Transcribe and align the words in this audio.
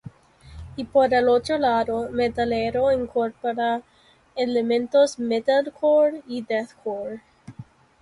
Y 0.77 0.85
por 0.85 1.13
el 1.13 1.29
otro 1.29 1.59
lado 1.59 2.09
metalero 2.09 2.91
incorpora 2.91 3.83
elementos 4.35 5.19
metalcore 5.19 6.23
y 6.25 6.41
deathcore. 6.41 7.21